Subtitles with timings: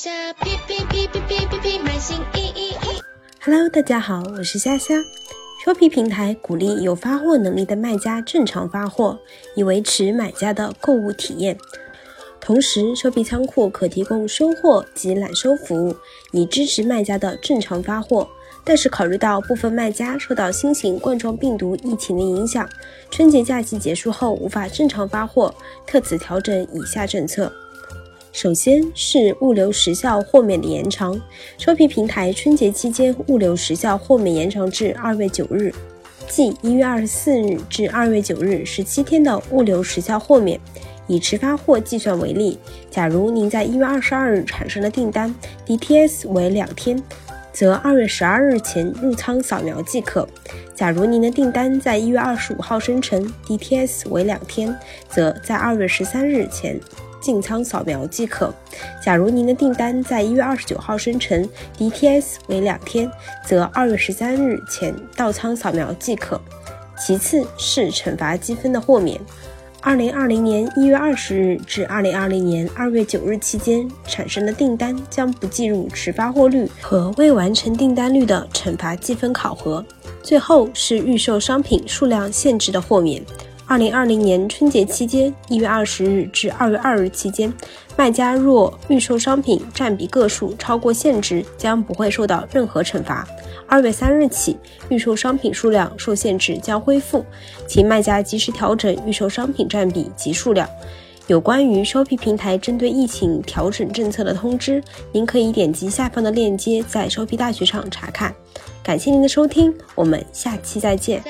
[0.00, 3.02] 夏皮皮皮皮皮皮皮买新衣衣衣。
[3.42, 4.94] Hello，大家好，我是夏夏。
[5.66, 9.18] Shopee 平台鼓励有发货能力的卖家正常发货，
[9.56, 11.58] 以维持买家的购物体验。
[12.40, 15.96] 同时收皮仓库可提供收货及揽收服务，
[16.30, 18.28] 以支持卖家的正常发货。
[18.62, 22.68] 但是，考虑到部分卖家受到新型冠状病毒疫情的影响，
[23.10, 25.52] 春节假期结束后无法正常发货，
[25.84, 27.52] 特此调整以下政策。
[28.40, 31.20] 首先是物流时效豁免的延长
[31.58, 35.74] ，Shopee 平台春节期间物流时效豁免延长至二月九日，
[36.28, 40.60] 即一月二十四日至二月九日十七天的物流时效豁免。
[41.08, 42.56] 以迟发货计算为例，
[42.88, 45.34] 假如您在一月二十二日产生的订单
[45.66, 47.02] ，DTS 为两天，
[47.52, 50.28] 则二月十二日前入仓扫描即可。
[50.76, 54.72] 假如您的订单在一月二十五号生成，DTS 为两天，
[55.08, 56.78] 则在二月十三日前
[57.20, 58.52] 进仓扫描即可。
[59.04, 63.10] 假如您的订单在一月二十九号生成，DTS 为两天，
[63.46, 66.40] 则二月十三日前到仓扫描即可。
[66.98, 69.20] 其次是惩罚积分的豁免。
[69.80, 79.82] 二零二零年一月二十日至二零二零年二月九日期间产生的订单将不计入迟发货率和未完成订单率的惩罚积分考核。
[80.20, 83.22] 最后是预售商品数量限制的豁免。
[83.68, 87.52] 二零二零年春节期间一月二十日至二月二日期间，
[87.98, 93.28] 卖家若预售商品占比个数超过限值，将不会受到任何惩罚。
[93.66, 94.56] 二月三日起，
[94.88, 97.22] 预售商品数量受限制将恢复，
[97.66, 100.66] 请卖家及时调整预售商品占比及数量。
[101.26, 108.34] 有关于 Shopee 平台针对疫情调整政策的通知，您可以点击下方的链接，在 Shopee 大学上查看。
[108.82, 111.22] 感谢您的收听，我们下期再见。